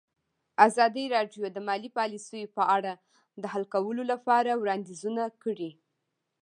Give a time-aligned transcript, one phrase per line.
[0.67, 2.93] ازادي راډیو د مالي پالیسي په اړه
[3.41, 5.71] د حل کولو لپاره وړاندیزونه کړي.